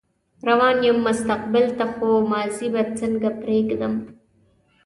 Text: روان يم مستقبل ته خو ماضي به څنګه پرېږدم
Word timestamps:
روان 0.47 0.77
يم 0.85 0.97
مستقبل 1.07 1.65
ته 1.77 1.85
خو 1.93 2.09
ماضي 2.31 2.67
به 2.73 2.83
څنګه 2.99 3.29
پرېږدم 3.41 3.93